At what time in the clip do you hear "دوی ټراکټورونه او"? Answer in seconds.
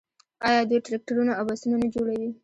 0.69-1.43